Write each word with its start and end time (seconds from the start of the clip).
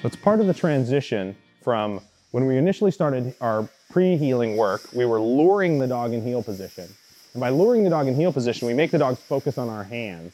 So 0.00 0.06
it's 0.06 0.16
part 0.16 0.40
of 0.40 0.46
the 0.46 0.54
transition 0.54 1.36
from 1.62 2.00
when 2.30 2.46
we 2.46 2.56
initially 2.56 2.90
started 2.90 3.34
our 3.42 3.68
pre-heeling 3.90 4.56
work, 4.56 4.80
we 4.94 5.04
were 5.04 5.20
luring 5.20 5.78
the 5.78 5.86
dog 5.86 6.14
in 6.14 6.22
heel 6.22 6.42
position. 6.42 6.88
And 7.34 7.40
by 7.40 7.50
luring 7.50 7.84
the 7.84 7.90
dog 7.90 8.06
in 8.06 8.14
heel 8.14 8.32
position, 8.32 8.66
we 8.66 8.72
make 8.72 8.90
the 8.90 8.98
dog 8.98 9.18
focus 9.18 9.58
on 9.58 9.68
our 9.68 9.84
hands. 9.84 10.32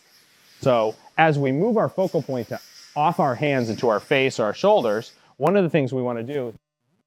So 0.60 0.94
as 1.18 1.36
we 1.36 1.50
move 1.50 1.78
our 1.78 1.88
focal 1.88 2.22
point 2.22 2.48
to 2.48 2.60
off 2.94 3.18
our 3.18 3.34
hands 3.34 3.68
into 3.68 3.88
our 3.88 3.98
face 3.98 4.38
or 4.38 4.44
our 4.44 4.54
shoulders, 4.54 5.14
one 5.36 5.56
of 5.56 5.64
the 5.64 5.70
things 5.70 5.92
we 5.92 6.00
want 6.00 6.24
to 6.24 6.32
do 6.32 6.54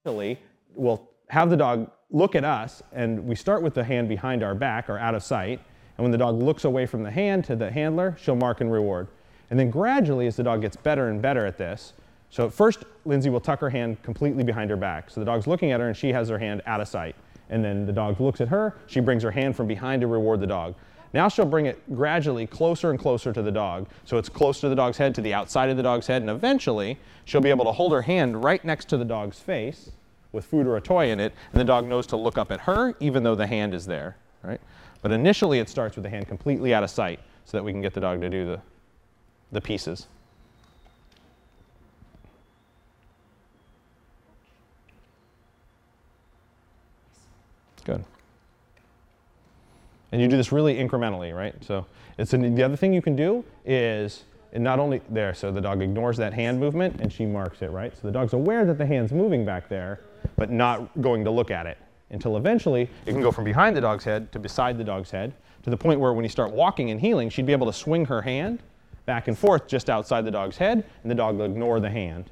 initially, 0.05 0.38
we'll 0.76 1.07
have 1.30 1.50
the 1.50 1.57
dog 1.57 1.89
look 2.12 2.36
at 2.36 2.44
us, 2.44 2.84
and 2.91 3.26
we 3.26 3.36
start 3.36 3.64
with 3.64 3.73
the 3.73 3.86
hand 3.86 4.10
behind 4.10 4.44
our 4.44 4.54
back 4.54 4.89
or 4.89 5.00
out 5.00 5.16
of 5.16 5.23
sight. 5.23 5.62
And 5.98 6.04
when 6.04 6.12
the 6.12 6.18
dog 6.18 6.36
looks 6.36 6.66
away 6.66 6.86
from 6.88 7.04
the 7.04 7.12
hand 7.12 7.46
to 7.46 7.55
the 7.55 7.71
handler, 7.71 8.18
she'll 8.20 8.36
mark 8.36 8.60
and 8.60 8.70
reward. 8.70 9.07
And 9.50 9.57
then 9.57 9.70
gradually, 9.70 10.28
as 10.28 10.36
the 10.36 10.44
dog 10.44 10.62
gets 10.62 10.76
better 10.76 11.07
and 11.07 11.21
better 11.21 11.46
at 11.46 11.57
this, 11.57 11.94
so 12.29 12.46
at 12.46 12.54
first, 12.54 12.83
Lindsay 13.06 13.29
will 13.29 13.39
tuck 13.39 13.60
her 13.60 13.69
hand 13.69 14.01
completely 14.04 14.43
behind 14.43 14.70
her 14.70 14.78
back. 14.78 15.10
So 15.10 15.20
the 15.20 15.25
dog's 15.25 15.47
looking 15.47 15.71
at 15.71 15.79
her 15.79 15.87
and 15.87 15.97
she 15.97 16.11
has 16.14 16.29
her 16.29 16.37
hand 16.37 16.61
out 16.65 16.79
of 16.79 16.87
sight. 16.87 17.15
And 17.50 17.64
then 17.64 17.86
the 17.86 17.92
dog 17.92 18.20
looks 18.20 18.42
at 18.42 18.47
her, 18.50 18.78
she 18.86 19.00
brings 19.00 19.24
her 19.24 19.32
hand 19.32 19.56
from 19.56 19.68
behind 19.68 20.01
to 20.01 20.07
reward 20.07 20.39
the 20.39 20.47
dog. 20.47 20.75
Now 21.11 21.28
she'll 21.28 21.46
bring 21.46 21.65
it 21.65 21.82
gradually 21.96 22.46
closer 22.46 22.92
and 22.92 23.00
closer 23.00 23.34
to 23.34 23.42
the 23.42 23.51
dog. 23.51 23.87
So 24.06 24.18
it's 24.18 24.29
close 24.29 24.60
to 24.61 24.70
the 24.70 24.75
dog's 24.75 24.97
head, 24.97 25.15
to 25.15 25.21
the 25.21 25.34
outside 25.34 25.70
of 25.70 25.78
the 25.78 25.82
dog's 25.82 26.06
head, 26.06 26.21
and 26.21 26.29
eventually 26.29 27.00
she'll 27.25 27.42
be 27.42 27.50
able 27.50 27.65
to 27.65 27.71
hold 27.71 27.92
her 27.93 28.04
hand 28.04 28.43
right 28.43 28.64
next 28.64 28.86
to 28.89 28.98
the 28.98 29.06
dog's 29.06 29.39
face 29.39 29.92
with 30.32 30.46
food 30.46 30.68
or 30.68 30.78
a 30.78 30.82
toy 30.82 31.09
in 31.09 31.20
it, 31.20 31.34
and 31.51 31.59
the 31.59 31.65
dog 31.65 31.87
knows 31.87 32.06
to 32.06 32.16
look 32.16 32.38
up 32.38 32.52
at 32.52 32.59
her 32.61 32.94
even 33.00 33.23
though 33.23 33.34
the 33.34 33.48
hand 33.48 33.73
is 33.73 33.88
there, 33.88 34.16
right? 34.44 34.61
But 35.02 35.11
initially 35.11 35.58
it 35.58 35.67
starts 35.67 35.95
with 35.95 36.03
the 36.03 36.09
hand 36.09 36.28
completely 36.28 36.75
out 36.75 36.84
of 36.84 36.92
sight 36.92 37.20
so 37.45 37.58
that 37.58 37.64
we 37.64 37.72
can 37.72 37.81
get 37.81 37.95
the 37.95 38.02
dog 38.02 38.22
to 38.22 38.30
do 38.30 38.45
the, 38.45 38.61
the 39.52 39.61
pieces. 39.61 40.06
Good. 47.90 48.06
And 50.12 50.22
you 50.22 50.28
do 50.28 50.38
this 50.38 50.52
really 50.52 50.76
incrementally, 50.76 51.36
right? 51.36 51.56
So 51.64 51.88
it's 52.20 52.34
an, 52.34 52.54
the 52.54 52.62
other 52.62 52.76
thing 52.76 52.94
you 52.94 53.02
can 53.02 53.16
do 53.16 53.44
is 53.66 54.26
not 54.56 54.78
only 54.78 55.02
there, 55.09 55.34
so 55.34 55.52
the 55.52 55.62
dog 55.62 55.82
ignores 55.82 56.16
that 56.17 56.32
hand 56.32 56.60
movement 56.60 57.02
and 57.02 57.12
she 57.12 57.26
marks 57.26 57.64
it, 57.64 57.72
right? 57.72 57.92
So 57.95 58.02
the 58.04 58.12
dog's 58.12 58.34
aware 58.34 58.64
that 58.66 58.78
the 58.78 58.86
hand's 58.86 59.12
moving 59.12 59.44
back 59.44 59.70
there, 59.70 60.02
but 60.36 60.52
not 60.52 61.02
going 61.02 61.23
to 61.23 61.32
look 61.32 61.50
at 61.50 61.66
it 61.66 61.80
until 62.12 62.38
eventually 62.38 62.90
it 63.08 63.14
can 63.14 63.22
go 63.22 63.32
from 63.32 63.44
behind 63.44 63.76
the 63.76 63.82
dog's 63.82 64.04
head 64.04 64.32
to 64.34 64.40
beside 64.40 64.78
the 64.78 64.84
dog's 64.84 65.10
head 65.10 65.34
to 65.64 65.72
the 65.72 65.78
point 65.78 66.00
where 66.00 66.14
when 66.14 66.23
you 66.23 66.30
start 66.30 66.52
walking 66.52 66.92
and 66.92 67.02
heeling, 67.02 67.28
she'd 67.28 67.48
be 67.48 67.54
able 67.54 67.67
to 67.67 67.73
swing 67.73 68.06
her 68.06 68.22
hand 68.22 68.60
back 69.08 69.28
and 69.28 69.38
forth 69.38 69.67
just 69.67 69.90
outside 69.90 70.26
the 70.26 70.32
dog's 70.32 70.58
head 70.58 70.84
and 71.02 71.10
the 71.10 71.16
dog 71.16 71.38
will 71.38 71.45
ignore 71.45 71.80
the 71.80 71.90
hand. 71.90 72.30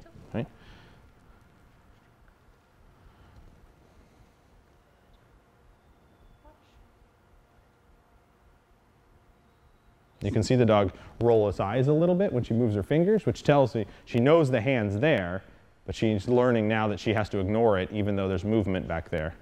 You 10.20 10.32
can 10.32 10.42
see 10.42 10.56
the 10.56 10.66
dog 10.66 10.92
roll 11.20 11.48
its 11.48 11.60
eyes 11.60 11.88
a 11.88 11.92
little 11.92 12.14
bit 12.14 12.32
when 12.32 12.42
she 12.42 12.54
moves 12.54 12.74
her 12.74 12.82
fingers, 12.82 13.24
which 13.24 13.42
tells 13.42 13.74
me 13.74 13.86
she 14.04 14.18
knows 14.18 14.50
the 14.50 14.60
hand's 14.60 14.98
there, 14.98 15.44
but 15.86 15.94
she's 15.94 16.28
learning 16.28 16.66
now 16.66 16.88
that 16.88 16.98
she 16.98 17.14
has 17.14 17.28
to 17.30 17.38
ignore 17.38 17.78
it 17.78 17.90
even 17.92 18.16
though 18.16 18.28
there's 18.28 18.44
movement 18.44 18.88
back 18.88 19.10
there. 19.10 19.34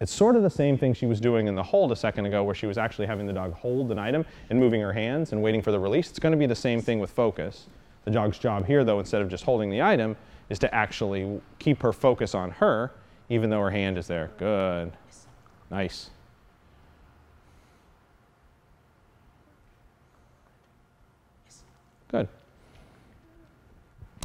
It's 0.00 0.12
sort 0.12 0.36
of 0.36 0.44
the 0.44 0.50
same 0.50 0.78
thing 0.78 0.94
she 0.94 1.06
was 1.06 1.20
doing 1.20 1.48
in 1.48 1.56
the 1.56 1.62
hold 1.62 1.90
a 1.90 1.96
second 1.96 2.26
ago 2.26 2.44
where 2.44 2.54
she 2.54 2.66
was 2.66 2.78
actually 2.78 3.08
having 3.08 3.26
the 3.26 3.32
dog 3.32 3.52
hold 3.54 3.90
an 3.90 3.98
item 3.98 4.24
and 4.48 4.60
moving 4.60 4.80
her 4.80 4.92
hands 4.92 5.32
and 5.32 5.42
waiting 5.42 5.60
for 5.60 5.72
the 5.72 5.80
release. 5.80 6.08
It's 6.08 6.20
going 6.20 6.30
to 6.30 6.38
be 6.38 6.46
the 6.46 6.54
same 6.54 6.80
thing 6.80 7.00
with 7.00 7.10
focus. 7.10 7.66
The 8.04 8.12
dog's 8.12 8.38
job 8.38 8.64
here, 8.64 8.84
though, 8.84 9.00
instead 9.00 9.22
of 9.22 9.28
just 9.28 9.42
holding 9.42 9.70
the 9.70 9.82
item, 9.82 10.16
is 10.50 10.60
to 10.60 10.72
actually 10.72 11.40
keep 11.58 11.82
her 11.82 11.92
focus 11.92 12.32
on 12.32 12.52
her 12.52 12.92
even 13.28 13.50
though 13.50 13.60
her 13.60 13.70
hand 13.70 13.98
is 13.98 14.06
there. 14.06 14.30
Good. 14.38 14.92
Nice. 15.70 16.10
Good. 22.10 22.28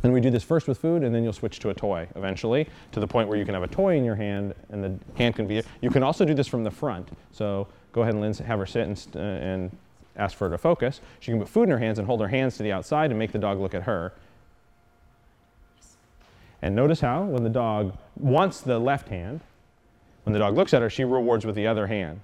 And 0.04 0.12
we 0.14 0.20
do 0.20 0.30
this 0.30 0.44
first 0.44 0.68
with 0.68 0.78
food, 0.78 1.04
and 1.04 1.16
then 1.16 1.24
you'll 1.24 1.34
switch 1.34 1.60
to 1.60 1.70
a 1.70 1.74
toy 1.74 2.08
eventually, 2.16 2.68
to 2.92 3.00
the 3.00 3.08
point 3.08 3.30
where 3.30 3.38
you 3.38 3.46
can 3.46 3.54
have 3.54 3.64
a 3.64 3.68
toy 3.68 3.98
in 3.98 4.04
your 4.04 4.16
hand, 4.16 4.54
and 4.70 4.84
the 4.84 5.00
hand 5.18 5.36
can 5.36 5.48
be. 5.48 5.62
You 5.82 5.90
can 5.90 6.04
also 6.04 6.26
do 6.26 6.34
this 6.34 6.48
from 6.48 6.64
the 6.64 6.72
front. 6.72 7.10
So 7.32 7.68
go 7.94 8.02
ahead 8.02 8.14
and 8.14 8.22
Lindsay, 8.22 8.44
have 8.44 8.60
her 8.60 8.66
sit 8.66 8.88
and, 8.88 9.08
uh, 9.16 9.20
and 9.20 9.78
ask 10.18 10.38
for 10.38 10.50
her 10.50 10.56
to 10.56 10.58
focus. 10.58 11.00
She 11.20 11.32
can 11.32 11.40
put 11.40 11.50
food 11.50 11.64
in 11.64 11.70
her 11.70 11.80
hands 11.80 12.00
and 12.00 12.06
hold 12.06 12.20
her 12.22 12.28
hands 12.28 12.58
to 12.58 12.64
the 12.64 12.72
outside 12.72 13.12
and 13.12 13.20
make 13.20 13.32
the 13.32 13.40
dog 13.40 13.60
look 13.60 13.74
at 13.74 13.84
her. 13.84 14.14
And 16.62 16.76
notice 16.76 17.02
how, 17.02 17.24
when 17.24 17.44
the 17.44 17.50
dog 17.50 17.98
wants 18.18 18.62
the 18.62 18.80
left 18.80 19.10
hand, 19.10 19.42
when 20.24 20.34
the 20.34 20.40
dog 20.40 20.56
looks 20.56 20.74
at 20.74 20.82
her, 20.82 20.90
she 20.90 21.04
rewards 21.04 21.46
with 21.46 21.56
the 21.56 21.68
other 21.68 21.88
hand. 21.88 22.22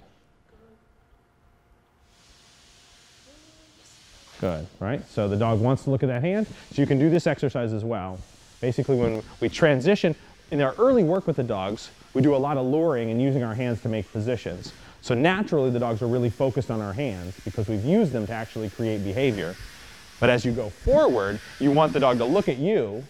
Good, 4.40 4.68
right? 4.80 5.08
So 5.10 5.28
the 5.28 5.36
dog 5.36 5.60
wants 5.60 5.84
to 5.84 5.90
look 5.90 6.02
at 6.02 6.08
that 6.08 6.22
hand. 6.22 6.48
So 6.72 6.82
you 6.82 6.88
can 6.88 6.98
do 6.98 7.10
this 7.10 7.28
exercise 7.28 7.74
as 7.74 7.84
well. 7.84 8.20
Basically, 8.62 8.96
when 8.96 9.22
we 9.42 9.50
transition, 9.50 10.16
in 10.52 10.62
our 10.62 10.74
early 10.78 11.04
work 11.04 11.28
with 11.28 11.36
the 11.36 11.44
dogs, 11.44 11.92
we 12.14 12.22
do 12.22 12.36
a 12.36 12.38
lot 12.38 12.58
of 12.58 12.66
luring 12.66 13.12
and 13.12 13.22
using 13.22 13.44
our 13.44 13.54
hands 13.54 13.82
to 13.82 13.90
make 13.90 14.12
positions. 14.12 14.74
So 15.02 15.14
naturally, 15.14 15.70
the 15.70 15.80
dogs 15.80 16.02
are 16.02 16.08
really 16.08 16.30
focused 16.30 16.72
on 16.72 16.82
our 16.82 16.94
hands 16.94 17.36
because 17.46 17.68
we've 17.68 17.84
used 17.84 18.12
them 18.12 18.26
to 18.28 18.34
actually 18.34 18.70
create 18.70 19.04
behavior. 19.04 19.56
But 20.20 20.30
as 20.30 20.44
you 20.44 20.52
go 20.52 20.70
forward, 20.70 21.40
you 21.60 21.72
want 21.72 21.94
the 21.94 22.00
dog 22.00 22.18
to 22.18 22.26
look 22.26 22.50
at 22.50 22.58
you 22.58 23.04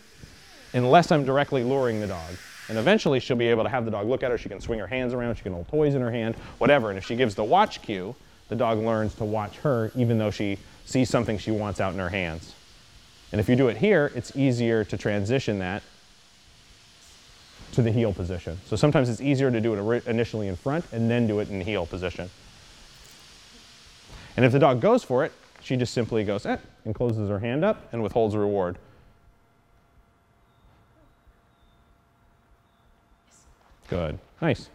unless 0.74 1.12
I'm 1.12 1.26
directly 1.26 1.64
luring 1.64 2.00
the 2.00 2.08
dog. 2.08 2.36
And 2.70 2.78
eventually 2.78 3.20
she'll 3.20 3.36
be 3.36 3.48
able 3.48 3.64
to 3.64 3.70
have 3.70 3.84
the 3.84 3.92
dog 3.92 4.08
look 4.08 4.24
at 4.24 4.32
her. 4.32 4.38
She 4.38 4.48
can 4.48 4.62
swing 4.62 4.80
her 4.80 4.88
hands 4.88 5.14
around. 5.14 5.36
She 5.36 5.44
can 5.44 5.54
hold 5.54 5.68
toys 5.68 5.96
in 5.96 6.02
her 6.02 6.12
hand, 6.12 6.36
whatever. 6.60 6.90
And 6.90 6.98
if 6.98 7.06
she 7.06 7.16
gives 7.16 7.36
the 7.36 7.44
watch 7.44 7.82
cue, 7.82 8.16
the 8.48 8.56
dog 8.56 8.78
learns 8.80 9.16
to 9.16 9.26
watch 9.26 9.58
her 9.58 9.92
even 9.96 10.18
though 10.18 10.32
she 10.32 10.58
sees 10.86 11.10
something 11.10 11.38
she 11.38 11.52
wants 11.52 11.82
out 11.82 11.94
in 11.94 12.00
her 12.00 12.10
hands. 12.10 12.54
And 13.32 13.42
if 13.42 13.50
you 13.50 13.56
do 13.56 13.68
it 13.68 13.78
here, 13.78 14.12
it's 14.16 14.36
easier 14.36 14.84
to 14.86 14.98
transition 14.98 15.60
that 15.60 15.84
to 17.74 17.82
the 17.82 17.92
heel 17.92 18.14
position. 18.14 18.60
So 18.66 18.76
sometimes 18.76 19.10
it's 19.10 19.22
easier 19.22 19.52
to 19.52 19.62
do 19.62 19.92
it 19.92 20.08
initially 20.08 20.48
in 20.48 20.56
front 20.56 20.86
and 20.92 21.10
then 21.10 21.28
do 21.28 21.40
it 21.40 21.50
in 21.50 21.62
heel 21.62 21.86
position. 21.86 22.30
And 24.36 24.46
if 24.46 24.52
the 24.52 24.60
dog 24.60 24.82
goes 24.82 25.04
for 25.04 25.26
it, 25.26 25.32
she 25.62 25.76
just 25.76 25.94
simply 25.94 26.24
goes 26.24 26.46
eh, 26.46 26.58
and 26.86 26.96
closes 26.96 27.30
her 27.30 27.40
hand 27.40 27.64
up 27.64 27.88
and 27.92 28.02
withholds 28.02 28.34
a 28.34 28.40
reward. 28.40 28.78
Good. 33.90 34.20
Nice. 34.42 34.70